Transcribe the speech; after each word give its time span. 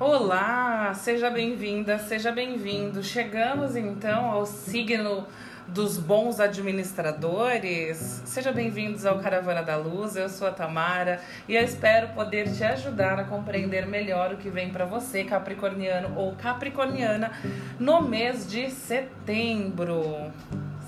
Olá, 0.00 0.94
seja 0.94 1.28
bem-vinda, 1.28 1.98
seja 1.98 2.32
bem-vindo. 2.32 3.02
Chegamos 3.02 3.76
então 3.76 4.30
ao 4.30 4.46
signo 4.46 5.26
dos 5.68 5.98
bons 5.98 6.40
administradores. 6.40 8.22
Sejam 8.24 8.54
bem-vindos 8.54 9.04
ao 9.04 9.18
Caravana 9.18 9.62
da 9.62 9.76
Luz. 9.76 10.16
Eu 10.16 10.30
sou 10.30 10.48
a 10.48 10.52
Tamara 10.52 11.20
e 11.46 11.54
eu 11.54 11.62
espero 11.62 12.08
poder 12.14 12.50
te 12.50 12.64
ajudar 12.64 13.18
a 13.18 13.24
compreender 13.24 13.86
melhor 13.86 14.32
o 14.32 14.38
que 14.38 14.48
vem 14.48 14.70
para 14.70 14.86
você, 14.86 15.22
capricorniano 15.22 16.18
ou 16.18 16.34
capricorniana, 16.34 17.30
no 17.78 18.00
mês 18.00 18.50
de 18.50 18.70
setembro. 18.70 20.32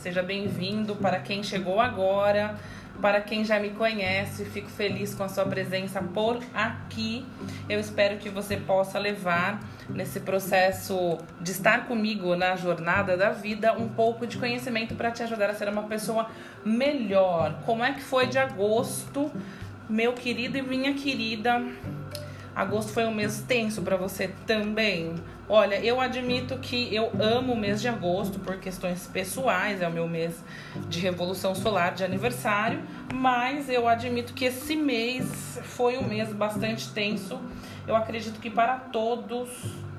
Seja 0.01 0.23
bem-vindo 0.23 0.97
para 0.97 1.21
quem 1.21 1.43
chegou 1.43 1.79
agora. 1.79 2.57
Para 3.03 3.21
quem 3.21 3.45
já 3.45 3.59
me 3.59 3.71
conhece, 3.71 4.45
fico 4.45 4.71
feliz 4.71 5.13
com 5.13 5.25
a 5.25 5.29
sua 5.29 5.45
presença 5.45 6.01
por 6.01 6.39
aqui. 6.55 7.27
Eu 7.69 7.81
espero 7.81 8.17
que 8.17 8.29
você 8.29 8.57
possa 8.57 8.97
levar 8.97 9.61
nesse 9.91 10.21
processo 10.21 11.19
de 11.41 11.51
estar 11.51 11.89
comigo 11.89 12.37
na 12.37 12.55
jornada 12.55 13.17
da 13.17 13.31
vida 13.31 13.73
um 13.73 13.89
pouco 13.89 14.25
de 14.25 14.39
conhecimento 14.39 14.95
para 14.95 15.11
te 15.11 15.21
ajudar 15.25 15.51
a 15.51 15.55
ser 15.55 15.69
uma 15.69 15.83
pessoa 15.83 16.31
melhor. 16.65 17.61
Como 17.67 17.83
é 17.83 17.93
que 17.93 18.01
foi 18.01 18.29
de 18.29 18.39
agosto, 18.39 19.33
meu 19.91 20.13
querido 20.13 20.57
e 20.57 20.63
minha 20.63 20.95
querida? 20.95 21.61
Agosto 22.55 22.93
foi 22.93 23.07
um 23.07 23.15
mês 23.15 23.43
tenso 23.49 23.81
para 23.81 23.97
você 23.97 24.29
também. 24.47 25.15
Olha, 25.49 25.77
eu 25.81 26.01
admito 26.01 26.59
que 26.59 26.95
eu 26.95 27.11
amo 27.19 27.55
o 27.55 27.57
mês 27.57 27.81
de 27.81 27.89
agosto 27.89 28.39
por 28.39 28.59
questões 28.59 29.07
pessoais, 29.07 29.81
é 29.81 29.89
o 29.89 29.91
meu 29.91 30.07
mês 30.07 30.45
de 30.89 31.01
revolução 31.01 31.55
solar 31.55 31.95
de 31.95 32.05
aniversário, 32.05 32.81
mas 33.13 33.69
eu 33.69 33.89
admito 33.89 34.35
que 34.35 34.45
esse 34.45 34.77
mês 34.77 35.59
foi 35.63 35.97
um 35.97 36.07
mês 36.07 36.33
bastante 36.33 36.91
tenso. 36.91 37.41
Eu 37.87 37.97
acredito 37.97 38.39
que 38.39 38.51
para 38.51 38.77
todos, 38.77 39.49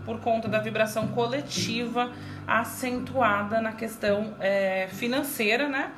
por 0.05 0.20
conta 0.20 0.47
da 0.47 0.59
vibração 0.59 1.08
coletiva 1.08 2.11
acentuada 2.47 3.61
na 3.61 3.72
questão 3.72 4.33
é, 4.39 4.88
financeira, 4.91 5.67
né? 5.67 5.91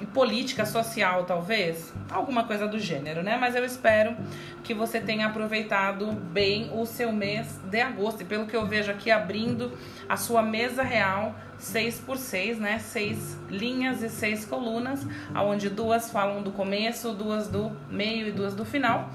E 0.00 0.06
política, 0.06 0.66
social, 0.66 1.24
talvez. 1.24 1.92
Alguma 2.10 2.44
coisa 2.44 2.66
do 2.66 2.78
gênero, 2.78 3.22
né? 3.22 3.36
Mas 3.36 3.54
eu 3.54 3.64
espero 3.64 4.16
que 4.62 4.74
você 4.74 5.00
tenha 5.00 5.26
aproveitado 5.26 6.12
bem 6.12 6.70
o 6.72 6.84
seu 6.84 7.12
mês 7.12 7.58
de 7.64 7.80
agosto. 7.80 8.22
E 8.22 8.24
pelo 8.24 8.46
que 8.46 8.56
eu 8.56 8.66
vejo 8.66 8.90
aqui, 8.90 9.10
abrindo 9.10 9.76
a 10.08 10.16
sua 10.16 10.42
mesa 10.42 10.82
real, 10.82 11.34
6 11.58 12.00
por 12.00 12.18
6, 12.18 12.58
né? 12.58 12.78
Seis 12.78 13.38
linhas 13.48 14.02
e 14.02 14.08
seis 14.08 14.44
colunas, 14.44 15.06
onde 15.34 15.70
duas 15.70 16.10
falam 16.10 16.42
do 16.42 16.52
começo, 16.52 17.12
duas 17.12 17.48
do 17.48 17.70
meio 17.90 18.28
e 18.28 18.32
duas 18.32 18.54
do 18.54 18.64
final. 18.64 19.10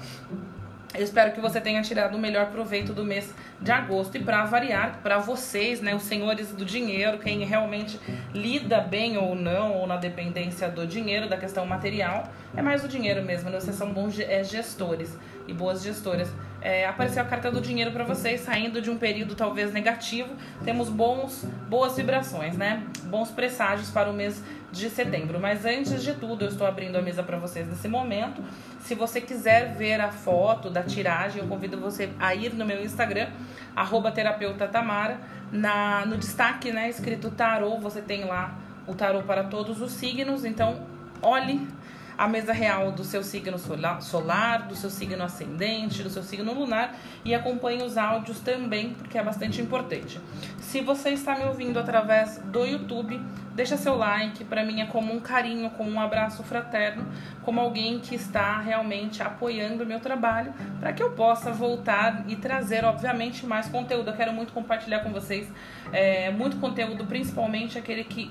Eu 0.94 1.02
espero 1.02 1.32
que 1.32 1.40
você 1.40 1.58
tenha 1.58 1.80
tirado 1.80 2.16
o 2.16 2.18
melhor 2.18 2.50
proveito 2.50 2.92
do 2.92 3.02
mês 3.02 3.32
de 3.58 3.72
agosto. 3.72 4.16
E 4.16 4.20
para 4.20 4.44
variar, 4.44 5.00
para 5.02 5.18
vocês, 5.18 5.80
né, 5.80 5.94
os 5.94 6.02
senhores 6.02 6.52
do 6.52 6.66
dinheiro, 6.66 7.18
quem 7.18 7.42
realmente 7.44 7.98
lida 8.34 8.78
bem 8.80 9.16
ou 9.16 9.34
não, 9.34 9.72
ou 9.72 9.86
na 9.86 9.96
dependência 9.96 10.68
do 10.68 10.86
dinheiro, 10.86 11.28
da 11.30 11.38
questão 11.38 11.64
material, 11.64 12.30
é 12.54 12.60
mais 12.60 12.84
o 12.84 12.88
dinheiro 12.88 13.24
mesmo, 13.24 13.48
né? 13.48 13.58
Vocês 13.58 13.74
são 13.74 13.90
bons 13.90 14.18
é, 14.18 14.44
gestores 14.44 15.16
e 15.48 15.54
boas 15.54 15.82
gestoras. 15.82 16.30
É, 16.60 16.86
apareceu 16.86 17.22
a 17.22 17.26
carta 17.26 17.50
do 17.50 17.60
dinheiro 17.60 17.90
para 17.90 18.04
vocês, 18.04 18.42
saindo 18.42 18.80
de 18.82 18.90
um 18.90 18.98
período 18.98 19.34
talvez 19.34 19.72
negativo. 19.72 20.28
Temos 20.62 20.90
bons, 20.90 21.44
boas 21.68 21.96
vibrações, 21.96 22.56
né? 22.56 22.82
Bons 23.04 23.30
presságios 23.30 23.90
para 23.90 24.10
o 24.10 24.12
mês 24.12 24.42
de 24.72 24.88
setembro. 24.88 25.38
Mas 25.38 25.64
antes 25.64 26.02
de 26.02 26.14
tudo, 26.14 26.46
eu 26.46 26.48
estou 26.48 26.66
abrindo 26.66 26.96
a 26.96 27.02
mesa 27.02 27.22
para 27.22 27.36
vocês 27.36 27.68
nesse 27.68 27.86
momento. 27.86 28.42
Se 28.80 28.94
você 28.94 29.20
quiser 29.20 29.74
ver 29.74 30.00
a 30.00 30.10
foto 30.10 30.70
da 30.70 30.82
tiragem, 30.82 31.42
eu 31.42 31.48
convido 31.48 31.78
você 31.78 32.10
a 32.18 32.34
ir 32.34 32.54
no 32.54 32.64
meu 32.64 32.82
Instagram, 32.82 33.28
arroba 33.76 34.10
terapeuta 34.10 34.66
Tamara. 34.66 35.20
Na, 35.52 36.06
no 36.06 36.16
destaque, 36.16 36.72
né, 36.72 36.88
escrito 36.88 37.30
tarô, 37.30 37.78
você 37.78 38.00
tem 38.00 38.24
lá 38.24 38.56
o 38.86 38.94
tarô 38.94 39.22
para 39.22 39.44
todos 39.44 39.82
os 39.82 39.92
signos. 39.92 40.46
Então, 40.46 40.80
olhe 41.20 41.68
a 42.16 42.28
mesa 42.28 42.52
real 42.52 42.92
do 42.92 43.04
seu 43.04 43.22
signo 43.22 43.58
solar, 43.58 44.68
do 44.68 44.74
seu 44.74 44.90
signo 44.90 45.22
ascendente, 45.22 46.02
do 46.02 46.10
seu 46.10 46.22
signo 46.22 46.52
lunar 46.52 46.94
e 47.24 47.34
acompanhe 47.34 47.82
os 47.82 47.96
áudios 47.96 48.40
também, 48.40 48.90
porque 48.90 49.18
é 49.18 49.22
bastante 49.22 49.60
importante. 49.60 50.20
Se 50.58 50.80
você 50.80 51.10
está 51.10 51.36
me 51.36 51.44
ouvindo 51.44 51.78
através 51.78 52.38
do 52.38 52.64
YouTube, 52.64 53.20
deixa 53.54 53.76
seu 53.76 53.96
like, 53.96 54.44
para 54.44 54.64
mim 54.64 54.80
é 54.80 54.86
como 54.86 55.12
um 55.12 55.20
carinho, 55.20 55.70
como 55.70 55.90
um 55.90 56.00
abraço 56.00 56.42
fraterno, 56.42 57.06
como 57.42 57.60
alguém 57.60 57.98
que 57.98 58.14
está 58.14 58.60
realmente 58.60 59.22
apoiando 59.22 59.84
o 59.84 59.86
meu 59.86 60.00
trabalho, 60.00 60.52
para 60.80 60.92
que 60.92 61.02
eu 61.02 61.10
possa 61.12 61.52
voltar 61.52 62.24
e 62.28 62.36
trazer, 62.36 62.84
obviamente, 62.84 63.44
mais 63.46 63.68
conteúdo. 63.68 64.10
Eu 64.10 64.16
quero 64.16 64.32
muito 64.32 64.52
compartilhar 64.52 65.00
com 65.00 65.10
vocês 65.10 65.50
é, 65.92 66.30
muito 66.30 66.56
conteúdo, 66.58 67.04
principalmente 67.04 67.78
aquele 67.78 68.04
que 68.04 68.30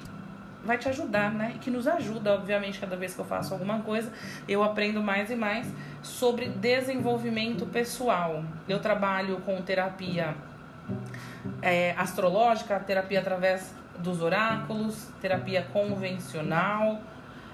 vai 0.63 0.77
te 0.77 0.87
ajudar, 0.89 1.31
né? 1.33 1.53
E 1.55 1.59
que 1.59 1.69
nos 1.69 1.87
ajuda, 1.87 2.33
obviamente, 2.33 2.79
cada 2.79 2.95
vez 2.95 3.13
que 3.13 3.19
eu 3.19 3.25
faço 3.25 3.53
alguma 3.53 3.79
coisa, 3.79 4.11
eu 4.47 4.63
aprendo 4.63 5.01
mais 5.01 5.29
e 5.29 5.35
mais 5.35 5.67
sobre 6.01 6.49
desenvolvimento 6.49 7.65
pessoal. 7.65 8.43
Eu 8.67 8.79
trabalho 8.79 9.37
com 9.41 9.61
terapia 9.61 10.35
é, 11.61 11.91
astrológica, 11.97 12.79
terapia 12.79 13.19
através 13.19 13.73
dos 13.97 14.21
oráculos, 14.21 15.09
terapia 15.19 15.67
convencional. 15.73 17.01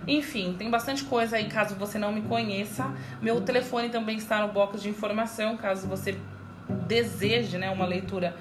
Enfim, 0.06 0.56
tem 0.58 0.70
bastante 0.70 1.04
coisa 1.04 1.38
aí 1.38 1.50
caso 1.50 1.76
você 1.76 1.98
não 1.98 2.12
me 2.12 2.22
conheça. 2.22 2.92
Meu 3.22 3.42
telefone 3.42 3.90
também 3.90 4.18
está 4.18 4.46
no 4.46 4.54
box 4.54 4.82
de 4.82 4.90
informação, 4.90 5.58
caso 5.58 5.88
você 5.88 6.18
deseje 6.88 7.58
né, 7.58 7.70
uma 7.70 7.86
leitura 7.86 8.36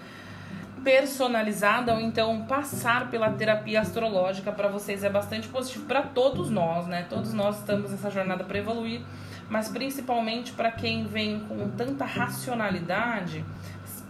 personalizada 0.87 1.93
ou 1.93 2.01
então 2.01 2.43
passar 2.43 3.11
pela 3.11 3.29
terapia 3.33 3.81
astrológica 3.81 4.53
para 4.53 4.69
vocês 4.69 5.03
é 5.03 5.11
bastante 5.11 5.49
positivo 5.49 5.85
para 5.85 6.01
todos 6.01 6.49
nós, 6.49 6.87
né? 6.87 7.05
Todos 7.11 7.35
nós 7.35 7.59
estamos 7.59 7.91
nessa 7.91 8.09
jornada 8.09 8.45
para 8.45 8.57
evoluir, 8.57 9.01
mas 9.51 9.69
principalmente 9.69 10.53
para 10.53 10.71
quem 10.71 11.05
vem 11.05 11.41
com 11.41 11.69
tanta 11.71 12.05
racionalidade, 12.05 13.45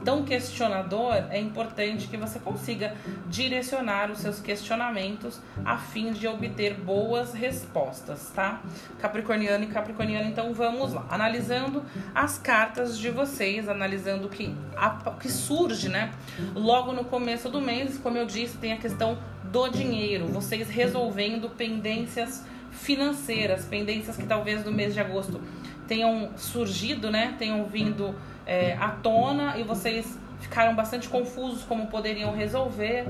tão 0.07 0.23
questionador, 0.23 1.15
é 1.31 1.41
importante 1.41 2.07
que 2.07 2.17
você 2.17 2.39
consiga 2.39 2.95
direcionar 3.27 4.09
os 4.09 4.21
seus 4.21 4.39
questionamentos 4.39 5.41
a 5.65 5.79
fim 5.79 6.13
de 6.13 6.29
obter 6.29 6.75
boas 6.75 7.35
respostas, 7.35 8.31
tá? 8.33 8.63
Capricorniano 9.01 9.65
e 9.65 9.67
Capricorniano, 9.67 10.29
então 10.29 10.55
vamos 10.55 10.93
lá. 10.93 11.05
Analisando 11.11 11.83
as 12.15 12.39
cartas 12.39 12.97
de 12.97 13.11
vocês, 13.11 13.69
analisando 13.69 14.29
o 14.29 14.31
que, 14.31 14.55
a, 14.77 14.91
que 15.19 15.29
surge, 15.29 15.89
né? 15.89 16.13
Logo 16.55 16.93
no 16.93 17.05
começo 17.05 17.49
do 17.49 17.61
mês, 17.61 17.99
como 17.99 18.17
eu 18.17 18.27
disse, 18.27 18.57
tem 18.59 18.73
a 18.73 18.77
questão 18.77 19.19
do 19.43 19.69
dinheiro, 19.69 20.29
vocês 20.29 20.69
resolvendo 20.69 21.51
pendências 21.51 22.45
financeiras, 22.71 23.65
pendências 23.65 24.17
que 24.17 24.27
talvez 24.27 24.65
no 24.65 24.71
mês 24.71 24.95
de 24.95 25.01
agosto 25.01 25.41
tenham 25.87 26.31
surgido, 26.37 27.11
né? 27.11 27.35
Tenham 27.39 27.65
vindo 27.65 28.15
é, 28.47 28.77
à 28.79 28.89
tona 28.89 29.57
e 29.59 29.63
vocês 29.63 30.19
ficaram 30.41 30.75
bastante 30.75 31.09
confusos 31.09 31.63
como 31.65 31.87
poderiam 31.87 32.33
resolver. 32.33 33.07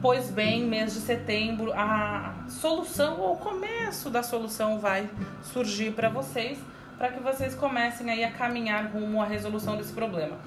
Pois 0.00 0.30
bem, 0.30 0.64
mês 0.64 0.94
de 0.94 1.00
setembro, 1.00 1.72
a 1.74 2.34
solução 2.48 3.20
ou 3.20 3.34
o 3.34 3.36
começo 3.36 4.08
da 4.08 4.22
solução 4.22 4.78
vai 4.78 5.08
surgir 5.42 5.92
para 5.92 6.08
vocês, 6.08 6.58
para 6.96 7.10
que 7.10 7.20
vocês 7.20 7.54
comecem 7.54 8.10
aí 8.10 8.24
a 8.24 8.30
caminhar 8.30 8.86
rumo 8.86 9.20
à 9.20 9.26
resolução 9.26 9.76
desse 9.76 9.92
problema. 9.92 10.38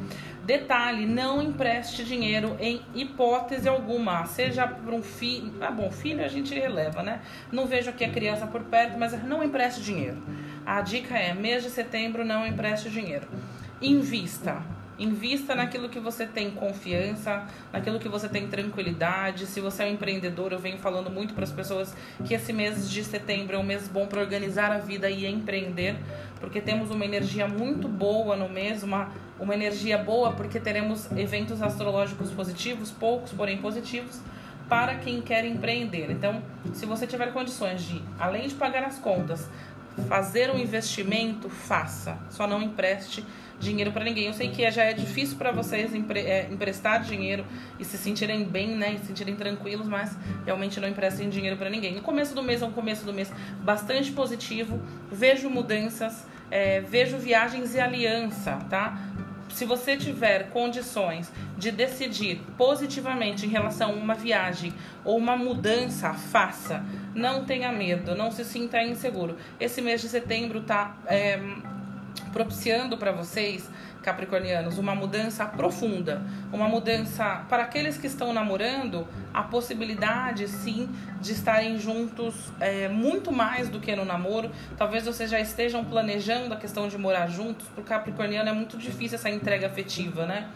Detalhe, 0.44 1.06
não 1.06 1.42
empreste 1.42 2.04
dinheiro 2.04 2.56
em 2.60 2.82
hipótese 2.96 3.68
alguma, 3.68 4.26
seja 4.26 4.66
para 4.66 4.96
um 4.96 5.04
filho, 5.04 5.54
ah 5.62 5.70
bom, 5.70 5.92
filho 5.92 6.24
a 6.24 6.28
gente 6.28 6.56
releva, 6.56 7.04
né? 7.04 7.22
Não 7.52 7.68
vejo 7.68 7.90
aqui 7.90 8.04
a 8.04 8.10
criança 8.10 8.48
por 8.48 8.64
perto, 8.64 8.98
mas 8.98 9.24
não 9.24 9.44
empreste 9.44 9.82
dinheiro. 9.82 10.18
A 10.68 10.82
dica 10.82 11.18
é, 11.18 11.34
mês 11.34 11.64
de 11.64 11.70
setembro 11.70 12.26
não 12.26 12.46
empreste 12.46 12.90
dinheiro 12.90 13.26
invista. 13.82 14.62
Invista 15.00 15.54
naquilo 15.56 15.88
que 15.88 16.00
você 16.00 16.26
tem 16.26 16.52
confiança, 16.52 17.46
naquilo 17.72 18.00
que 18.00 18.10
você 18.10 18.28
tem 18.28 18.48
tranquilidade. 18.48 19.46
Se 19.46 19.62
você 19.62 19.84
é 19.84 19.86
um 19.86 19.92
empreendedor, 19.92 20.52
eu 20.52 20.60
venho 20.60 20.78
falando 20.78 21.10
muito 21.10 21.34
para 21.36 21.46
as 21.46 21.52
pessoas 21.52 21.96
que 22.26 22.34
esse 22.34 22.52
mês 22.52 22.90
de 22.90 23.02
setembro 23.04 23.56
é 23.56 23.60
um 23.60 23.64
mês 23.64 23.88
bom 23.88 24.08
para 24.08 24.20
organizar 24.20 24.72
a 24.72 24.80
vida 24.80 25.10
e 25.10 25.26
empreender, 25.26 25.96
porque 26.42 26.60
temos 26.60 26.92
uma 26.92 27.06
energia 27.06 27.48
muito 27.48 27.88
boa 27.88 28.36
no 28.36 28.50
mês, 28.50 28.84
uma, 28.84 29.12
uma 29.40 29.54
energia 29.54 29.98
boa 29.98 30.34
porque 30.34 30.60
teremos 30.60 31.10
eventos 31.12 31.62
astrológicos 31.62 32.32
positivos, 32.32 32.92
poucos, 32.92 33.32
porém 33.32 33.58
positivos, 33.58 34.20
para 34.68 34.96
quem 34.96 35.22
quer 35.22 35.46
empreender. 35.46 36.10
Então, 36.10 36.42
se 36.74 36.86
você 36.88 37.06
tiver 37.06 37.32
condições 37.32 37.84
de, 37.84 38.02
além 38.20 38.48
de 38.48 38.56
pagar 38.56 38.84
as 38.84 38.98
contas, 38.98 39.48
fazer 40.08 40.50
um 40.52 40.58
investimento, 40.58 41.50
faça. 41.50 42.18
Só 42.30 42.48
não 42.48 42.62
empreste 42.62 43.24
dinheiro 43.60 43.92
para 43.92 44.04
ninguém. 44.04 44.28
Eu 44.28 44.34
sei 44.34 44.50
que 44.50 44.70
já 44.70 44.84
é 44.84 44.94
difícil 44.94 45.38
para 45.38 45.52
vocês 45.52 45.94
empre 45.94 46.20
é, 46.20 46.48
emprestar 46.52 47.02
dinheiro 47.02 47.46
e 47.80 47.86
se 47.86 47.98
sentirem 47.98 48.44
bem, 48.44 48.76
né, 48.76 48.94
e 48.94 49.00
se 49.00 49.08
sentirem 49.08 49.36
tranquilos, 49.36 49.88
mas 49.88 50.16
realmente 50.46 50.80
não 50.80 50.88
emprestem 50.88 51.30
dinheiro 51.30 51.58
para 51.58 51.70
ninguém. 51.70 51.96
No 51.96 52.02
começo 52.02 52.36
do 52.36 52.44
mês 52.44 52.62
é 52.62 52.66
um 52.66 52.72
começo 52.72 53.06
do 53.06 53.14
mês 53.14 53.32
bastante 53.64 54.12
positivo. 54.12 54.80
Vejo 55.12 55.50
mudanças, 55.50 56.28
é, 56.52 56.82
vejo 56.82 57.18
viagens 57.18 57.74
e 57.76 57.80
aliança, 57.80 58.58
tá? 58.70 58.98
Se 59.50 59.66
você 59.66 59.98
tiver 59.98 60.50
condições 60.50 61.32
de 61.58 61.72
decidir 61.72 62.42
positivamente 62.58 63.46
em 63.46 63.50
relação 63.50 63.92
a 63.92 63.94
uma 63.94 64.14
viagem 64.14 64.74
ou 65.04 65.18
uma 65.18 65.36
mudança, 65.36 66.14
faça. 66.14 66.84
Não 67.16 67.46
tenha 67.46 67.72
medo, 67.72 68.16
não 68.16 68.32
se 68.32 68.44
sinta 68.46 68.82
inseguro. 68.82 69.38
Esse 69.60 69.82
mês 69.82 70.02
de 70.02 70.10
setembro 70.10 70.60
está 70.60 70.98
é, 71.08 71.40
propiciando 72.38 73.00
para 73.00 73.12
vocês 73.12 73.68
capricornianos, 74.04 74.78
uma 74.78 74.94
mudança 74.94 75.44
profunda, 75.44 76.22
uma 76.54 76.70
mudança 76.70 77.44
para 77.50 77.64
aqueles 77.64 77.98
que 77.98 78.06
estão 78.06 78.32
namorando, 78.32 79.08
a 79.34 79.42
possibilidade 79.42 80.48
sim 80.48 80.88
de 81.20 81.32
estarem 81.32 81.80
juntos 81.80 82.36
é, 82.60 82.88
muito 82.88 83.32
mais 83.32 83.70
do 83.70 83.80
que 83.80 83.96
no 83.96 84.06
namoro. 84.06 84.52
Talvez 84.78 85.04
vocês 85.04 85.32
já 85.32 85.40
estejam 85.40 85.84
planejando 85.84 86.54
a 86.54 86.58
questão 86.58 86.88
de 86.88 86.96
morar 86.96 87.26
juntos, 87.26 87.66
o 87.76 87.82
capricorniano 87.82 88.48
é 88.48 88.54
muito 88.54 88.78
difícil 88.78 89.18
essa 89.18 89.32
entrega 89.32 89.66
afetiva, 89.66 90.28
né? 90.28 90.48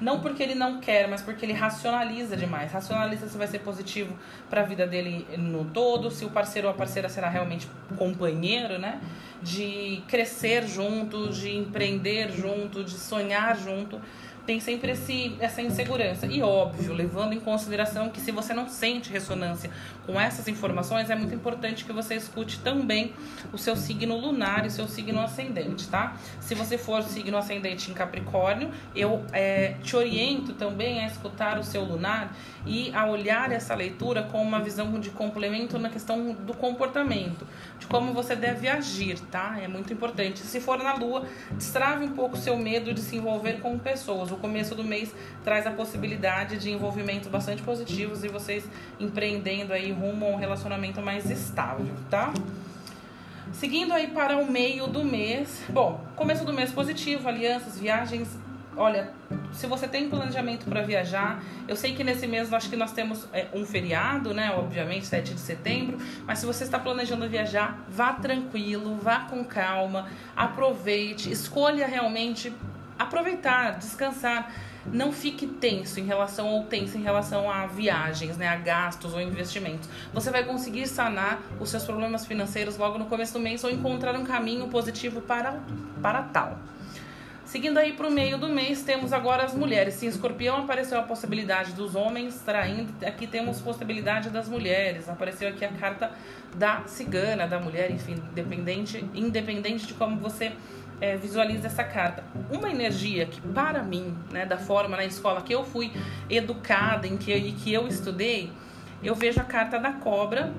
Não 0.00 0.20
porque 0.20 0.42
ele 0.42 0.54
não 0.54 0.80
quer, 0.80 1.08
mas 1.08 1.20
porque 1.20 1.44
ele 1.44 1.52
racionaliza 1.52 2.36
demais. 2.36 2.72
Racionaliza 2.72 3.28
se 3.28 3.36
vai 3.36 3.46
ser 3.46 3.58
positivo 3.60 4.16
para 4.48 4.62
a 4.62 4.64
vida 4.64 4.86
dele 4.86 5.26
no 5.36 5.64
todo, 5.64 6.10
se 6.10 6.24
o 6.24 6.30
parceiro 6.30 6.68
ou 6.68 6.74
a 6.74 6.76
parceira 6.76 7.08
será 7.08 7.28
realmente 7.28 7.68
companheiro, 7.96 8.78
né? 8.78 9.00
De 9.42 10.02
crescer 10.08 10.66
junto, 10.66 11.30
de 11.30 11.54
empreender 11.56 12.30
junto, 12.30 12.82
de 12.82 12.92
sonhar 12.92 13.56
junto 13.56 14.00
tem 14.50 14.58
sempre 14.58 14.90
esse, 14.90 15.36
essa 15.38 15.62
insegurança. 15.62 16.26
E 16.26 16.42
óbvio, 16.42 16.92
levando 16.92 17.32
em 17.32 17.38
consideração 17.38 18.08
que 18.08 18.20
se 18.20 18.32
você 18.32 18.52
não 18.52 18.68
sente 18.68 19.08
ressonância 19.08 19.70
com 20.04 20.20
essas 20.20 20.48
informações, 20.48 21.08
é 21.08 21.14
muito 21.14 21.32
importante 21.32 21.84
que 21.84 21.92
você 21.92 22.16
escute 22.16 22.58
também 22.58 23.12
o 23.52 23.58
seu 23.58 23.76
signo 23.76 24.18
lunar 24.18 24.64
e 24.64 24.66
o 24.66 24.70
seu 24.72 24.88
signo 24.88 25.20
ascendente, 25.20 25.86
tá? 25.86 26.16
Se 26.40 26.56
você 26.56 26.76
for 26.76 27.04
signo 27.04 27.38
ascendente 27.38 27.92
em 27.92 27.94
Capricórnio, 27.94 28.72
eu 28.92 29.24
é, 29.32 29.76
te 29.84 29.94
oriento 29.94 30.52
também 30.54 30.98
a 30.98 31.06
escutar 31.06 31.56
o 31.56 31.62
seu 31.62 31.84
lunar 31.84 32.36
e 32.66 32.92
a 32.92 33.06
olhar 33.06 33.52
essa 33.52 33.72
leitura 33.76 34.24
com 34.24 34.42
uma 34.42 34.58
visão 34.58 34.98
de 34.98 35.10
complemento 35.10 35.78
na 35.78 35.90
questão 35.90 36.32
do 36.32 36.54
comportamento, 36.54 37.46
de 37.78 37.86
como 37.86 38.12
você 38.12 38.34
deve 38.34 38.66
agir, 38.66 39.20
tá? 39.30 39.58
É 39.62 39.68
muito 39.68 39.92
importante. 39.92 40.40
Se 40.40 40.60
for 40.60 40.76
na 40.76 40.94
lua, 40.94 41.24
destrave 41.52 42.04
um 42.04 42.12
pouco 42.12 42.36
o 42.36 42.40
seu 42.40 42.56
medo 42.56 42.92
de 42.92 43.00
se 43.00 43.14
envolver 43.14 43.60
com 43.60 43.78
pessoas. 43.78 44.32
O 44.32 44.39
começo 44.40 44.74
do 44.74 44.82
mês 44.82 45.14
traz 45.44 45.66
a 45.66 45.70
possibilidade 45.70 46.58
de 46.58 46.70
envolvimentos 46.70 47.28
bastante 47.28 47.62
positivos 47.62 48.24
e 48.24 48.28
vocês 48.28 48.64
empreendendo 48.98 49.72
aí 49.72 49.92
rumo 49.92 50.26
a 50.26 50.28
um 50.30 50.36
relacionamento 50.36 51.00
mais 51.00 51.30
estável, 51.30 51.94
tá? 52.08 52.32
Seguindo 53.52 53.92
aí 53.92 54.08
para 54.08 54.36
o 54.38 54.50
meio 54.50 54.86
do 54.86 55.04
mês. 55.04 55.62
Bom, 55.68 56.04
começo 56.16 56.44
do 56.44 56.52
mês 56.52 56.72
positivo, 56.72 57.28
alianças, 57.28 57.78
viagens 57.78 58.28
olha, 58.76 59.10
se 59.52 59.66
você 59.66 59.86
tem 59.86 60.08
planejamento 60.08 60.64
para 60.64 60.82
viajar, 60.82 61.42
eu 61.68 61.76
sei 61.76 61.94
que 61.94 62.02
nesse 62.02 62.26
mês 62.26 62.52
acho 62.52 62.70
que 62.70 62.76
nós 62.76 62.92
temos 62.92 63.28
é, 63.32 63.48
um 63.52 63.64
feriado, 63.64 64.32
né? 64.32 64.52
Obviamente, 64.56 65.06
7 65.06 65.34
de 65.34 65.40
setembro, 65.40 65.98
mas 66.26 66.38
se 66.38 66.46
você 66.46 66.64
está 66.64 66.78
planejando 66.78 67.28
viajar, 67.28 67.78
vá 67.88 68.12
tranquilo, 68.14 68.96
vá 68.96 69.20
com 69.20 69.44
calma, 69.44 70.08
aproveite, 70.36 71.30
escolha 71.30 71.86
realmente 71.86 72.52
aproveitar, 73.00 73.78
descansar. 73.78 74.52
Não 74.86 75.12
fique 75.12 75.46
tenso 75.46 76.00
em 76.00 76.04
relação 76.04 76.48
ou 76.48 76.64
tenso 76.64 76.96
em 76.96 77.02
relação 77.02 77.50
a 77.50 77.66
viagens, 77.66 78.36
né, 78.38 78.48
a 78.48 78.56
gastos 78.56 79.12
ou 79.12 79.20
investimentos. 79.20 79.88
Você 80.12 80.30
vai 80.30 80.44
conseguir 80.44 80.86
sanar 80.86 81.40
os 81.58 81.68
seus 81.68 81.84
problemas 81.84 82.24
financeiros 82.24 82.78
logo 82.78 82.98
no 82.98 83.06
começo 83.06 83.34
do 83.34 83.40
mês 83.40 83.62
ou 83.62 83.70
encontrar 83.70 84.14
um 84.14 84.24
caminho 84.24 84.68
positivo 84.68 85.20
para, 85.20 85.60
para 86.00 86.22
tal. 86.22 86.58
Seguindo 87.50 87.78
aí 87.78 87.94
para 87.94 88.06
o 88.06 88.12
meio 88.12 88.38
do 88.38 88.48
mês, 88.48 88.84
temos 88.84 89.12
agora 89.12 89.42
as 89.42 89.52
mulheres. 89.52 89.94
Se 89.94 90.06
escorpião 90.06 90.58
apareceu 90.58 90.96
a 90.96 91.02
possibilidade 91.02 91.72
dos 91.72 91.96
homens 91.96 92.40
traindo, 92.46 92.94
aqui 93.04 93.26
temos 93.26 93.60
possibilidade 93.60 94.30
das 94.30 94.48
mulheres. 94.48 95.08
Apareceu 95.08 95.48
aqui 95.48 95.64
a 95.64 95.72
carta 95.72 96.12
da 96.54 96.84
cigana, 96.86 97.48
da 97.48 97.58
mulher, 97.58 97.90
enfim, 97.90 98.22
independente, 98.30 99.04
independente 99.12 99.84
de 99.84 99.94
como 99.94 100.16
você 100.16 100.52
é, 101.00 101.16
visualiza 101.16 101.66
essa 101.66 101.84
carta. 101.84 102.22
Uma 102.50 102.70
energia 102.70 103.26
que, 103.26 103.40
para 103.40 103.82
mim, 103.82 104.16
né, 104.30 104.44
da 104.44 104.58
forma 104.58 104.96
na 104.96 105.04
escola 105.04 105.42
que 105.42 105.54
eu 105.54 105.64
fui 105.64 105.92
educada, 106.28 107.06
em 107.06 107.16
que, 107.16 107.32
em 107.32 107.54
que 107.54 107.72
eu 107.72 107.86
estudei, 107.86 108.52
eu 109.02 109.14
vejo 109.14 109.40
a 109.40 109.44
carta 109.44 109.78
da 109.78 109.92
cobra 109.92 110.52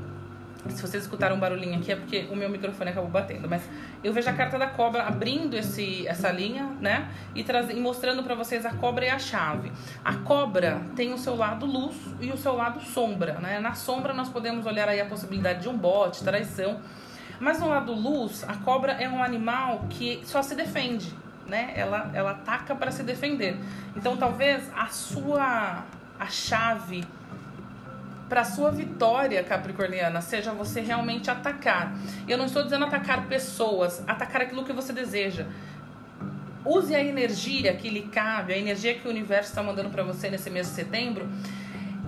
se 0.69 0.81
vocês 0.81 1.03
escutaram 1.03 1.35
um 1.35 1.39
barulhinho 1.39 1.77
aqui 1.77 1.91
é 1.91 1.95
porque 1.95 2.27
o 2.31 2.35
meu 2.35 2.49
microfone 2.49 2.91
acabou 2.91 3.09
batendo, 3.09 3.49
mas 3.49 3.63
eu 4.03 4.13
vejo 4.13 4.29
a 4.29 4.33
carta 4.33 4.59
da 4.59 4.67
cobra 4.67 5.03
abrindo 5.03 5.55
esse, 5.55 6.07
essa 6.07 6.31
linha, 6.31 6.65
né? 6.79 7.09
E, 7.33 7.43
traz, 7.43 7.69
e 7.69 7.75
mostrando 7.75 8.23
para 8.23 8.35
vocês 8.35 8.65
a 8.65 8.71
cobra 8.71 9.05
e 9.05 9.09
a 9.09 9.17
chave. 9.17 9.71
A 10.05 10.15
cobra 10.15 10.81
tem 10.95 11.13
o 11.13 11.17
seu 11.17 11.35
lado 11.35 11.65
luz 11.65 11.95
e 12.19 12.31
o 12.31 12.37
seu 12.37 12.55
lado 12.55 12.79
sombra, 12.81 13.39
né? 13.39 13.59
Na 13.59 13.73
sombra 13.73 14.13
nós 14.13 14.29
podemos 14.29 14.65
olhar 14.65 14.87
aí 14.87 15.01
a 15.01 15.05
possibilidade 15.05 15.61
de 15.61 15.69
um 15.69 15.77
bote, 15.77 16.23
traição. 16.23 16.79
Mas 17.41 17.59
no 17.59 17.67
lado 17.67 17.91
luz, 17.91 18.45
a 18.47 18.55
cobra 18.57 18.91
é 18.93 19.09
um 19.09 19.23
animal 19.23 19.87
que 19.89 20.21
só 20.23 20.43
se 20.43 20.53
defende, 20.53 21.11
né? 21.47 21.73
Ela, 21.75 22.11
ela 22.13 22.31
ataca 22.31 22.75
para 22.75 22.91
se 22.91 23.01
defender. 23.01 23.57
Então 23.95 24.15
talvez 24.15 24.69
a 24.75 24.85
sua 24.87 25.83
a 26.19 26.27
chave 26.27 27.03
para 28.29 28.43
sua 28.43 28.69
vitória 28.69 29.43
capricorniana 29.43 30.21
seja 30.21 30.53
você 30.53 30.81
realmente 30.81 31.31
atacar. 31.31 31.97
Eu 32.27 32.37
não 32.37 32.45
estou 32.45 32.63
dizendo 32.63 32.85
atacar 32.85 33.25
pessoas, 33.25 34.03
atacar 34.07 34.43
aquilo 34.43 34.63
que 34.63 34.71
você 34.71 34.93
deseja. 34.93 35.47
Use 36.63 36.93
a 36.93 37.03
energia 37.03 37.73
que 37.73 37.89
lhe 37.89 38.03
cabe, 38.03 38.53
a 38.53 38.57
energia 38.57 38.93
que 38.93 39.07
o 39.07 39.09
universo 39.09 39.49
está 39.49 39.63
mandando 39.63 39.89
para 39.89 40.03
você 40.03 40.29
nesse 40.29 40.51
mês 40.51 40.67
de 40.67 40.73
setembro 40.73 41.27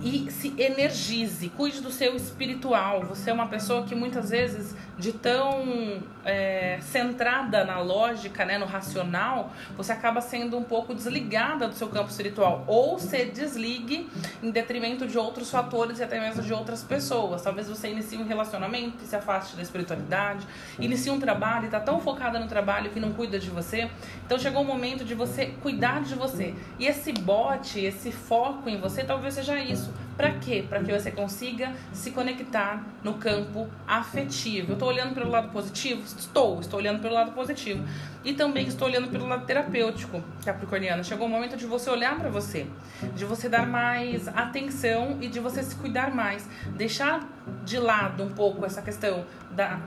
e 0.04 0.30
se 0.30 0.54
energize, 0.58 1.48
cuide 1.48 1.80
do 1.80 1.90
seu 1.90 2.14
espiritual. 2.14 3.02
Você 3.04 3.30
é 3.30 3.32
uma 3.32 3.46
pessoa 3.46 3.84
que 3.84 3.94
muitas 3.94 4.30
vezes, 4.30 4.76
de 4.98 5.12
tão 5.12 6.02
é, 6.24 6.78
centrada 6.80 7.64
na 7.64 7.80
lógica, 7.80 8.44
né, 8.44 8.58
no 8.58 8.66
racional, 8.66 9.52
você 9.76 9.92
acaba 9.92 10.20
sendo 10.20 10.56
um 10.56 10.62
pouco 10.62 10.94
desligada 10.94 11.66
do 11.66 11.74
seu 11.74 11.88
campo 11.88 12.10
espiritual. 12.10 12.64
Ou 12.66 12.98
se 12.98 13.24
desligue 13.26 14.08
em 14.42 14.50
detrimento 14.50 15.06
de 15.06 15.18
outros 15.18 15.50
fatores 15.50 15.98
e 15.98 16.04
até 16.04 16.20
mesmo 16.20 16.42
de 16.42 16.52
outras 16.52 16.82
pessoas. 16.82 17.42
Talvez 17.42 17.68
você 17.68 17.88
inicie 17.88 18.18
um 18.18 18.26
relacionamento 18.26 18.98
que 18.98 19.06
se 19.06 19.16
afaste 19.16 19.56
da 19.56 19.62
espiritualidade, 19.62 20.46
inicie 20.78 21.10
um 21.10 21.18
trabalho 21.18 21.64
e 21.64 21.66
está 21.66 21.80
tão 21.80 22.00
focada 22.00 22.38
no 22.38 22.46
trabalho 22.46 22.90
que 22.90 23.00
não 23.00 23.12
cuida 23.12 23.38
de 23.38 23.50
você. 23.50 23.90
Então 24.24 24.38
chegou 24.38 24.62
o 24.62 24.64
momento 24.64 25.04
de 25.04 25.14
você 25.14 25.46
cuidar 25.62 26.02
de 26.02 26.14
você. 26.14 26.54
E 26.78 26.86
esse 26.86 27.12
bote, 27.12 27.80
esse 27.80 28.12
foco 28.12 28.68
em 28.68 28.78
você, 28.80 29.02
talvez 29.02 29.34
seja 29.34 29.58
isso 29.58 29.92
para 30.16 30.30
quê? 30.32 30.64
Para 30.68 30.82
que 30.82 30.92
você 30.92 31.10
consiga 31.10 31.72
se 31.92 32.10
conectar 32.10 32.84
no 33.02 33.14
campo 33.14 33.68
afetivo. 33.86 34.72
Eu 34.72 34.74
estou 34.74 34.88
olhando 34.88 35.14
pelo 35.14 35.30
lado 35.30 35.50
positivo? 35.50 36.02
Estou, 36.02 36.60
estou 36.60 36.78
olhando 36.78 37.00
pelo 37.00 37.14
lado 37.14 37.32
positivo. 37.32 37.84
E 38.24 38.32
também 38.32 38.66
estou 38.66 38.88
olhando 38.88 39.08
pelo 39.08 39.26
lado 39.26 39.44
terapêutico, 39.44 40.22
Capricorniana. 40.44 41.02
Chegou 41.02 41.26
o 41.26 41.30
momento 41.30 41.56
de 41.56 41.66
você 41.66 41.90
olhar 41.90 42.16
para 42.18 42.30
você, 42.30 42.66
de 43.14 43.24
você 43.24 43.48
dar 43.48 43.66
mais 43.66 44.28
atenção 44.28 45.18
e 45.20 45.28
de 45.28 45.40
você 45.40 45.62
se 45.62 45.74
cuidar 45.76 46.14
mais. 46.14 46.48
Deixar 46.76 47.28
de 47.64 47.78
lado 47.78 48.22
um 48.22 48.30
pouco 48.30 48.64
essa 48.64 48.80
questão 48.80 49.24
da, 49.50 49.80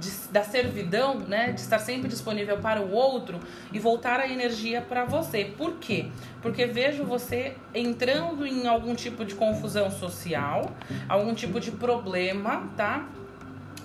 de, 0.00 0.10
da 0.32 0.42
servidão, 0.42 1.18
né, 1.20 1.52
de 1.52 1.60
estar 1.60 1.78
sempre 1.78 2.08
disponível 2.08 2.58
para 2.58 2.80
o 2.80 2.90
outro 2.90 3.38
e 3.72 3.78
voltar 3.78 4.18
a 4.18 4.28
energia 4.28 4.80
para 4.80 5.04
você. 5.04 5.44
Por 5.44 5.74
quê? 5.74 6.06
Porque 6.42 6.66
vejo 6.66 7.04
você 7.04 7.54
entrando 7.74 8.46
em 8.46 8.66
algum 8.66 8.94
tipo 8.94 9.24
de 9.24 9.34
confusão 9.34 9.90
social, 9.90 10.72
algum 11.08 11.34
tipo 11.34 11.60
de 11.60 11.70
problema, 11.70 12.68
tá? 12.76 13.06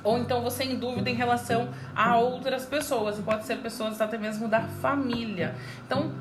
Ou 0.03 0.17
então 0.19 0.41
você 0.41 0.63
em 0.63 0.77
dúvida 0.77 1.09
em 1.09 1.15
relação 1.15 1.69
a 1.95 2.17
outras 2.17 2.65
pessoas, 2.65 3.19
e 3.19 3.21
pode 3.21 3.45
ser 3.45 3.57
pessoas 3.57 3.99
até 3.99 4.17
mesmo 4.17 4.47
da 4.47 4.61
família. 4.61 5.55
Então, 5.85 6.13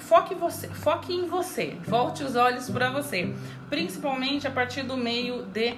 foque, 0.00 0.34
você, 0.34 0.66
foque 0.68 1.12
em 1.12 1.26
você, 1.26 1.76
volte 1.86 2.24
os 2.24 2.34
olhos 2.34 2.68
para 2.68 2.90
você, 2.90 3.32
principalmente 3.68 4.46
a 4.46 4.50
partir 4.50 4.82
do 4.82 4.96
meio 4.96 5.44
de 5.44 5.76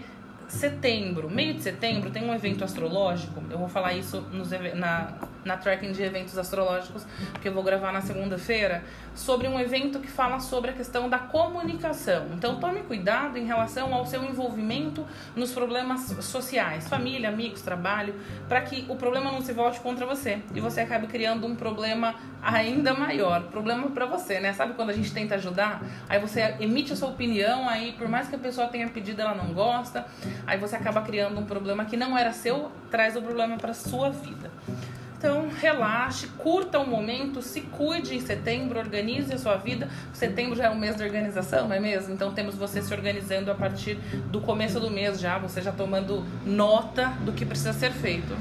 setembro, 0.53 1.31
meio 1.31 1.55
de 1.55 1.63
setembro, 1.63 2.11
tem 2.11 2.25
um 2.25 2.35
evento 2.35 2.65
astrológico. 2.65 3.43
Eu 3.51 3.59
vou 3.59 3.69
falar 3.69 3.95
isso 3.95 4.21
nos, 4.33 4.51
na, 4.75 5.15
na 5.45 5.57
tracking 5.57 5.93
de 5.93 6.03
eventos 6.03 6.39
astrológicos, 6.39 7.05
porque 7.33 7.49
eu 7.49 7.53
vou 7.53 7.63
gravar 7.63 7.93
na 7.93 8.01
segunda-feira, 8.01 8.83
sobre 9.15 9.47
um 9.47 9.59
evento 9.61 9.99
que 9.99 10.09
fala 10.09 10.41
sobre 10.41 10.71
a 10.71 10.73
questão 10.73 11.09
da 11.09 11.19
comunicação. 11.19 12.29
Então 12.33 12.59
tome 12.59 12.81
cuidado 12.81 13.37
em 13.37 13.45
relação 13.45 13.93
ao 13.95 14.07
seu 14.07 14.25
envolvimento 14.25 15.07
nos 15.37 15.53
problemas 15.53 16.15
sociais, 16.21 16.89
família, 16.89 17.29
amigos, 17.29 17.63
trabalho, 17.63 18.15
para 18.49 18.61
que 18.63 18.87
o 18.89 18.97
problema 18.97 19.31
não 19.31 19.41
se 19.41 19.53
volte 19.53 19.81
contra 19.81 20.07
você 20.07 20.41
e 20.55 20.61
você 20.61 20.81
acabe 20.81 21.07
criando 21.07 21.47
um 21.47 21.55
problema 21.55 22.15
ainda 22.43 22.93
maior, 22.95 23.43
problema 23.45 23.89
para 23.91 24.07
você, 24.07 24.41
né? 24.41 24.53
Sabe 24.53 24.75
quando 24.75 24.91
a 24.91 24.93
gente 24.93 25.13
tenta 25.13 25.37
ajudar, 25.37 25.83
aí 26.09 26.19
você 26.19 26.57
emite 26.59 26.93
a 26.93 26.97
sua 26.97 27.09
opinião, 27.09 27.69
aí 27.69 27.93
por 27.93 28.09
mais 28.09 28.29
que 28.29 28.35
a 28.35 28.39
pessoa 28.39 28.67
tenha 28.69 28.89
pedido, 28.89 29.21
ela 29.21 29.35
não 29.35 29.53
gosta, 29.53 30.07
aí 30.47 30.59
você 30.59 30.75
acaba 30.75 31.03
criando 31.03 31.39
um 31.39 31.45
problema 31.45 31.85
que 31.85 31.97
não 31.97 32.17
era 32.17 32.33
seu, 32.33 32.73
traz 32.91 33.17
o 33.17 33.23
problema 33.23 33.57
para 33.57 33.75
sua 33.75 34.11
vida. 34.11 34.51
Então, 35.23 35.49
relaxe, 35.61 36.27
curta 36.37 36.81
o 36.81 36.85
momento, 36.85 37.41
se 37.43 37.61
cuide 37.61 38.17
em 38.17 38.21
setembro, 38.21 38.81
organize 38.81 39.33
a 39.33 39.39
sua 39.39 39.57
vida. 39.57 39.89
Setembro 40.13 40.57
já 40.57 40.65
é 40.65 40.69
o 40.69 40.75
mês 40.75 40.97
de 40.97 41.05
organização, 41.05 41.69
não 41.69 41.77
é 41.77 41.79
mesmo? 41.79 42.13
Então, 42.13 42.35
temos 42.35 42.57
você 42.57 42.83
se 42.83 42.93
organizando 42.93 43.49
a 43.49 43.55
partir 43.55 43.95
do 44.33 44.41
começo 44.41 44.81
do 44.81 44.91
mês 44.91 45.21
já, 45.21 45.39
você 45.39 45.63
já 45.63 45.71
tomando 45.71 46.27
nota 46.45 47.11
do 47.25 47.33
que 47.33 47.47
precisa 47.47 47.73
ser 47.73 47.93
feito. 47.93 48.37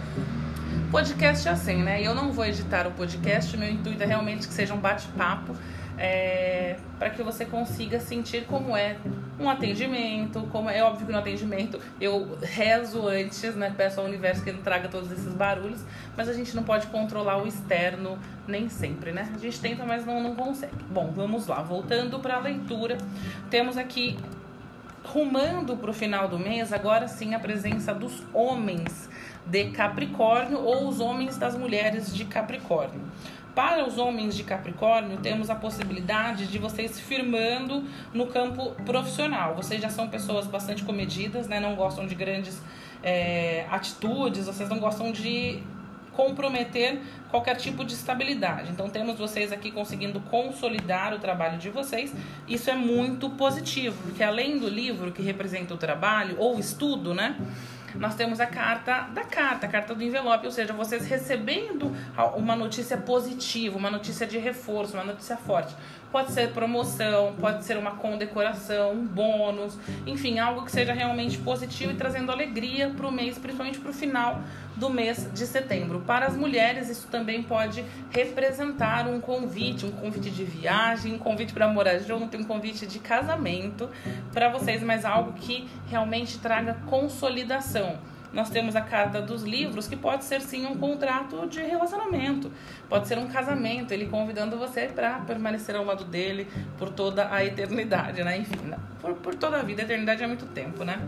Podcast 0.90 1.48
é 1.48 1.52
assim, 1.52 1.84
né? 1.84 2.02
Eu 2.02 2.16
não 2.16 2.32
vou 2.32 2.48
editar 2.48 2.88
o 2.88 2.92
podcast, 2.94 3.56
meu 3.56 3.70
intuito 3.70 4.02
é 4.02 4.08
realmente 4.08 4.48
que 4.48 4.54
seja 4.54 4.74
um 4.74 4.80
bate-papo 4.80 5.56
é, 6.00 6.78
para 6.98 7.12
que 7.12 7.22
você 7.22 7.46
consiga 7.46 8.00
sentir 8.00 8.46
como 8.46 8.76
é 8.76 8.98
um 9.42 9.50
atendimento, 9.50 10.48
como 10.52 10.70
é, 10.70 10.84
óbvio 10.84 11.06
que 11.06 11.12
no 11.12 11.18
atendimento 11.18 11.80
eu 12.00 12.38
rezo 12.42 13.08
antes, 13.08 13.56
né? 13.56 13.74
Peço 13.76 14.00
ao 14.00 14.06
universo 14.06 14.44
que 14.44 14.50
ele 14.50 14.62
traga 14.62 14.88
todos 14.88 15.12
esses 15.12 15.34
barulhos, 15.34 15.84
mas 16.16 16.30
a 16.30 16.34
gente 16.34 16.56
não 16.56 16.64
pode 16.64 16.88
controlar 16.88 17.42
o 17.42 17.48
externo 17.48 18.20
nem 18.48 18.70
sempre, 18.70 19.12
né? 19.12 19.32
A 19.34 19.38
gente 19.38 19.60
tenta, 19.60 19.86
mas 19.86 20.06
não, 20.06 20.22
não 20.22 20.36
consegue. 20.36 20.84
Bom, 20.90 21.12
vamos 21.16 21.48
lá, 21.48 21.62
voltando 21.62 22.20
para 22.20 22.36
a 22.36 22.40
leitura, 22.40 22.98
temos 23.50 23.78
aqui 23.78 24.18
rumando 25.04 25.76
para 25.76 25.90
o 25.90 25.94
final 25.94 26.28
do 26.28 26.38
mês, 26.38 26.72
agora 26.72 27.08
sim 27.08 27.34
a 27.34 27.40
presença 27.40 27.94
dos 27.94 28.24
homens 28.34 29.10
de 29.46 29.72
Capricórnio 29.72 30.60
ou 30.60 30.88
os 30.88 31.00
homens 31.00 31.38
das 31.38 31.58
mulheres 31.58 32.14
de 32.14 32.26
Capricórnio. 32.26 33.02
Para 33.56 33.86
os 33.86 33.98
homens 33.98 34.36
de 34.36 34.44
Capricórnio, 34.44 35.18
temos 35.18 35.50
a 35.50 35.56
possibilidade 35.56 36.48
de 36.48 36.58
vocês 36.58 37.00
firmando 37.00 37.84
no 38.14 38.28
campo 38.28 38.72
profissional. 38.86 39.56
Vocês 39.56 39.82
já 39.82 39.90
são 39.90 40.08
pessoas 40.08 40.48
bastante 40.48 40.84
comedidas, 40.84 41.48
né? 41.48 41.60
Não 41.60 41.76
gostam 41.76 42.08
de 42.08 42.16
grandes 42.16 42.62
é, 43.04 43.66
atitudes, 43.70 44.46
vocês 44.46 44.70
não 44.70 44.80
gostam 44.80 45.12
de 45.12 45.62
comprometer 46.14 47.00
qualquer 47.30 47.56
tipo 47.56 47.84
de 47.84 47.94
estabilidade. 47.94 48.72
Então 48.72 48.90
temos 48.90 49.18
vocês 49.18 49.52
aqui 49.52 49.72
conseguindo 49.72 50.20
consolidar 50.22 51.14
o 51.14 51.20
trabalho 51.20 51.58
de 51.58 51.70
vocês. 51.70 52.14
Isso 52.48 52.70
é 52.70 52.76
muito 52.76 53.30
positivo, 53.32 53.98
porque 54.04 54.24
além 54.24 54.60
do 54.60 54.70
livro 54.70 55.12
que 55.12 55.22
representa 55.22 55.74
o 55.74 55.78
trabalho 55.78 56.36
ou 56.38 56.60
estudo, 56.60 57.14
né? 57.14 57.36
Nós 57.96 58.16
temos 58.16 58.40
a 58.40 58.46
carta 58.46 59.08
da 59.14 59.24
carta, 59.24 59.66
a 59.66 59.70
carta 59.70 59.94
do 59.94 60.04
envelope, 60.04 60.46
ou 60.46 60.52
seja, 60.52 60.74
vocês 60.74 61.06
recebendo 61.06 61.96
uma 62.36 62.56
notícia 62.56 62.98
positiva, 62.98 63.78
uma 63.78 63.90
notícia 63.90 64.26
de 64.26 64.38
reforço, 64.38 64.94
uma 64.94 65.04
notícia 65.04 65.38
forte. 65.38 65.76
Pode 66.12 66.32
ser 66.32 66.52
promoção, 66.52 67.36
pode 67.40 67.64
ser 67.64 67.78
uma 67.78 67.92
condecoração, 67.92 68.92
um 68.92 69.06
bônus, 69.06 69.78
enfim, 70.06 70.40
algo 70.40 70.66
que 70.66 70.72
seja 70.72 70.92
realmente 70.92 71.38
positivo 71.38 71.94
e 71.94 71.96
trazendo 71.96 72.32
alegria 72.32 72.90
para 72.90 73.08
o 73.08 73.12
mês, 73.12 73.38
principalmente 73.38 73.80
para 73.80 73.92
o 73.92 73.94
final 73.94 74.42
do 74.82 74.90
mês 74.90 75.30
de 75.32 75.46
setembro. 75.46 76.02
Para 76.02 76.26
as 76.26 76.36
mulheres, 76.36 76.90
isso 76.90 77.08
também 77.08 77.44
pode 77.44 77.86
representar 78.10 79.08
um 79.08 79.22
convite, 79.22 79.86
um 79.86 79.92
convite 79.92 80.32
de 80.32 80.44
viagem, 80.44 81.14
um 81.14 81.20
convite 81.20 81.54
para 81.54 81.68
morar 81.68 82.00
junto, 82.00 82.36
um 82.36 82.44
convite 82.44 82.88
de 82.88 82.98
casamento 82.98 83.88
para 84.34 84.50
vocês, 84.50 84.82
mas 84.82 85.06
algo 85.06 85.34
que 85.34 85.70
realmente 85.88 86.40
traga 86.40 86.74
consolidação 86.88 88.00
nós 88.34 88.50
temos 88.50 88.78
a 88.78 88.82
carta 88.82 89.22
dos 89.22 89.44
livros, 89.44 89.90
que 89.90 89.96
pode 89.98 90.24
ser 90.24 90.40
sim 90.40 90.66
um 90.66 90.78
contrato 90.78 91.46
de 91.48 91.62
relacionamento, 91.62 92.50
pode 92.88 93.06
ser 93.06 93.18
um 93.18 93.28
casamento, 93.28 93.92
ele 93.94 94.06
convidando 94.06 94.58
você 94.58 94.88
para 94.88 95.20
permanecer 95.20 95.76
ao 95.76 95.84
lado 95.84 96.06
dele 96.06 96.48
por 96.78 96.90
toda 96.90 97.30
a 97.30 97.44
eternidade, 97.44 98.24
né? 98.24 98.38
Enfim, 98.38 98.72
por, 99.02 99.16
por 99.16 99.36
toda 99.36 99.60
a 99.60 99.64
vida, 99.64 99.82
a 99.82 99.86
eternidade 99.86 100.24
é 100.24 100.28
muito 100.28 100.46
tempo, 100.46 100.86
né? 100.86 101.02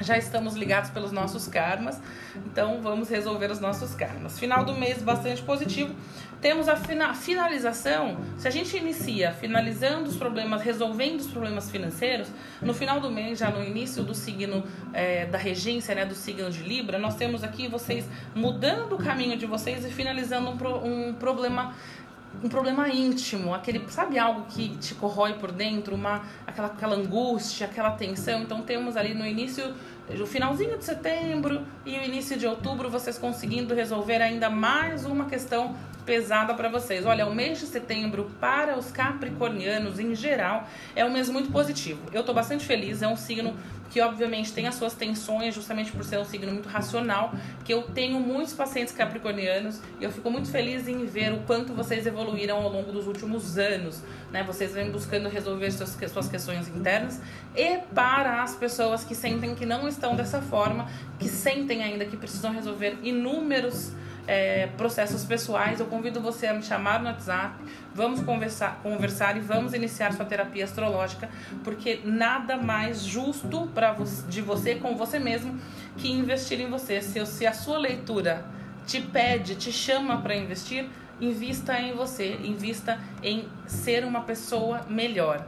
Já 0.00 0.16
estamos 0.16 0.54
ligados 0.54 0.90
pelos 0.90 1.12
nossos 1.12 1.46
karmas, 1.48 2.00
então 2.46 2.80
vamos 2.80 3.08
resolver 3.08 3.50
os 3.50 3.60
nossos 3.60 3.94
karmas. 3.94 4.38
Final 4.38 4.64
do 4.64 4.74
mês 4.74 5.02
bastante 5.02 5.42
positivo. 5.42 5.94
Temos 6.40 6.68
a 6.68 6.76
fina 6.76 7.14
finalização. 7.14 8.18
Se 8.36 8.46
a 8.46 8.50
gente 8.50 8.76
inicia 8.76 9.32
finalizando 9.32 10.08
os 10.08 10.16
problemas, 10.16 10.62
resolvendo 10.62 11.20
os 11.20 11.26
problemas 11.26 11.68
financeiros, 11.68 12.28
no 12.62 12.72
final 12.72 13.00
do 13.00 13.10
mês, 13.10 13.40
já 13.40 13.50
no 13.50 13.64
início 13.64 14.04
do 14.04 14.14
signo 14.14 14.62
é, 14.92 15.26
da 15.26 15.36
regência, 15.36 15.94
né, 15.94 16.06
do 16.06 16.14
signo 16.14 16.48
de 16.48 16.62
Libra, 16.62 16.98
nós 16.98 17.16
temos 17.16 17.42
aqui 17.42 17.66
vocês 17.66 18.08
mudando 18.34 18.94
o 18.94 18.98
caminho 18.98 19.36
de 19.36 19.46
vocês 19.46 19.84
e 19.84 19.90
finalizando 19.90 20.50
um, 20.50 20.56
pro 20.56 20.76
um 20.84 21.12
problema 21.14 21.74
um 22.42 22.48
problema 22.48 22.88
íntimo, 22.88 23.52
aquele, 23.52 23.84
sabe 23.90 24.18
algo 24.18 24.42
que 24.48 24.76
te 24.76 24.94
corrói 24.94 25.34
por 25.34 25.50
dentro, 25.50 25.94
uma 25.94 26.22
aquela, 26.46 26.68
aquela 26.68 26.96
angústia, 26.96 27.66
aquela 27.66 27.90
tensão. 27.92 28.42
Então 28.42 28.62
temos 28.62 28.96
ali 28.96 29.14
no 29.14 29.26
início, 29.26 29.74
no 30.08 30.26
finalzinho 30.26 30.78
de 30.78 30.84
setembro 30.84 31.66
e 31.84 31.98
o 31.98 32.04
início 32.04 32.38
de 32.38 32.46
outubro, 32.46 32.88
vocês 32.88 33.18
conseguindo 33.18 33.74
resolver 33.74 34.22
ainda 34.22 34.48
mais 34.48 35.04
uma 35.04 35.26
questão 35.26 35.74
pesada 36.08 36.54
para 36.54 36.70
vocês. 36.70 37.04
Olha, 37.04 37.26
o 37.26 37.34
mês 37.34 37.60
de 37.60 37.66
setembro 37.66 38.30
para 38.40 38.78
os 38.78 38.90
capricornianos 38.90 39.98
em 39.98 40.14
geral 40.14 40.66
é 40.96 41.04
um 41.04 41.10
mês 41.10 41.28
muito 41.28 41.52
positivo. 41.52 42.00
Eu 42.14 42.22
tô 42.22 42.32
bastante 42.32 42.64
feliz, 42.64 43.02
é 43.02 43.06
um 43.08 43.14
signo 43.14 43.54
que 43.90 44.00
obviamente 44.00 44.50
tem 44.54 44.66
as 44.66 44.74
suas 44.74 44.94
tensões, 44.94 45.54
justamente 45.54 45.92
por 45.92 46.02
ser 46.02 46.18
um 46.18 46.24
signo 46.24 46.50
muito 46.50 46.66
racional, 46.66 47.34
que 47.62 47.74
eu 47.74 47.82
tenho 47.82 48.18
muitos 48.20 48.54
pacientes 48.54 48.94
capricornianos 48.94 49.82
e 50.00 50.04
eu 50.04 50.10
fico 50.10 50.30
muito 50.30 50.50
feliz 50.50 50.88
em 50.88 51.04
ver 51.04 51.34
o 51.34 51.40
quanto 51.40 51.74
vocês 51.74 52.06
evoluíram 52.06 52.56
ao 52.56 52.70
longo 52.70 52.90
dos 52.90 53.06
últimos 53.06 53.58
anos, 53.58 54.02
né? 54.32 54.42
Vocês 54.42 54.72
vêm 54.72 54.90
buscando 54.90 55.28
resolver 55.28 55.70
suas, 55.72 55.90
suas 56.10 56.28
questões 56.28 56.68
internas 56.68 57.20
e 57.54 57.78
para 57.94 58.42
as 58.42 58.54
pessoas 58.56 59.04
que 59.04 59.14
sentem 59.14 59.54
que 59.54 59.66
não 59.66 59.86
estão 59.86 60.16
dessa 60.16 60.40
forma, 60.40 60.88
que 61.18 61.28
sentem 61.28 61.82
ainda 61.82 62.06
que 62.06 62.16
precisam 62.16 62.50
resolver 62.50 62.96
inúmeros 63.02 63.92
é, 64.28 64.66
processos 64.76 65.24
pessoais, 65.24 65.80
eu 65.80 65.86
convido 65.86 66.20
você 66.20 66.46
a 66.48 66.52
me 66.52 66.62
chamar 66.62 67.00
no 67.00 67.06
WhatsApp, 67.06 67.64
vamos 67.94 68.20
conversar, 68.20 68.78
conversar 68.82 69.38
e 69.38 69.40
vamos 69.40 69.72
iniciar 69.72 70.12
sua 70.12 70.26
terapia 70.26 70.64
astrológica, 70.64 71.30
porque 71.64 72.00
nada 72.04 72.58
mais 72.58 73.02
justo 73.02 73.66
para 73.74 73.96
de 74.28 74.42
você 74.42 74.74
com 74.74 74.94
você 74.94 75.18
mesmo 75.18 75.58
que 75.96 76.12
investir 76.12 76.60
em 76.60 76.68
você. 76.68 77.00
Se, 77.00 77.24
se 77.24 77.46
a 77.46 77.54
sua 77.54 77.78
leitura 77.78 78.44
te 78.86 79.00
pede, 79.00 79.54
te 79.54 79.72
chama 79.72 80.20
para 80.20 80.36
investir, 80.36 80.86
invista 81.18 81.80
em 81.80 81.94
você, 81.94 82.38
invista 82.44 83.00
em 83.22 83.48
ser 83.66 84.04
uma 84.04 84.20
pessoa 84.20 84.84
melhor. 84.90 85.42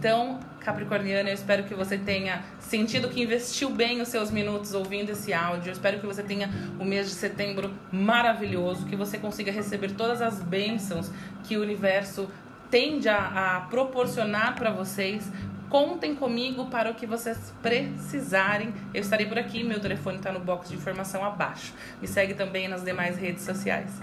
Então, 0.00 0.40
Capricorniana, 0.60 1.28
eu 1.28 1.34
espero 1.34 1.64
que 1.64 1.74
você 1.74 1.98
tenha 1.98 2.42
sentido 2.58 3.10
que 3.10 3.22
investiu 3.22 3.68
bem 3.68 4.00
os 4.00 4.08
seus 4.08 4.30
minutos 4.30 4.72
ouvindo 4.72 5.10
esse 5.10 5.30
áudio. 5.30 5.68
Eu 5.68 5.72
espero 5.74 6.00
que 6.00 6.06
você 6.06 6.22
tenha 6.22 6.48
o 6.78 6.86
mês 6.86 7.06
de 7.06 7.12
setembro 7.12 7.70
maravilhoso, 7.92 8.86
que 8.86 8.96
você 8.96 9.18
consiga 9.18 9.52
receber 9.52 9.90
todas 9.90 10.22
as 10.22 10.42
bênçãos 10.42 11.10
que 11.44 11.54
o 11.58 11.60
universo 11.60 12.30
tende 12.70 13.10
a, 13.10 13.58
a 13.58 13.60
proporcionar 13.68 14.54
para 14.54 14.70
vocês. 14.70 15.30
Contem 15.68 16.14
comigo 16.14 16.64
para 16.70 16.90
o 16.90 16.94
que 16.94 17.04
vocês 17.04 17.52
precisarem. 17.60 18.72
Eu 18.94 19.02
estarei 19.02 19.26
por 19.26 19.38
aqui, 19.38 19.62
meu 19.62 19.80
telefone 19.80 20.16
está 20.16 20.32
no 20.32 20.40
box 20.40 20.70
de 20.70 20.76
informação 20.76 21.22
abaixo. 21.22 21.74
Me 22.00 22.08
segue 22.08 22.32
também 22.32 22.68
nas 22.68 22.82
demais 22.82 23.18
redes 23.18 23.44
sociais. 23.44 24.00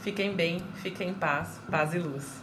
Fiquem 0.00 0.36
bem, 0.36 0.60
fiquem 0.76 1.08
em 1.08 1.14
paz, 1.14 1.60
paz 1.68 1.92
e 1.92 1.98
luz. 1.98 2.40